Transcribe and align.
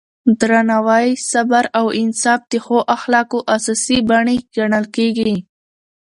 درناوی، 0.39 1.09
صبر 1.31 1.65
او 1.79 1.85
انصاف 2.01 2.41
د 2.51 2.53
ښو 2.65 2.77
اخلاقو 2.95 3.39
اساسي 3.55 3.97
بڼې 4.09 4.35
ګڼل 4.55 4.85
کېږي. 4.95 5.35